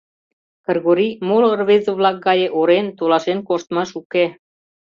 Кыргорий 0.65 1.13
моло 1.27 1.49
рвезе-влак 1.59 2.17
гае 2.27 2.47
орен, 2.59 2.87
толашен 2.97 3.39
коштмаш 3.47 3.89
уке. 3.99 4.25